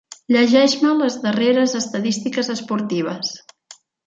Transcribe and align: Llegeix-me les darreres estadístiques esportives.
Llegeix-me 0.35 0.93
les 1.01 1.17
darreres 1.27 1.75
estadístiques 1.81 2.51
esportives. 2.55 3.35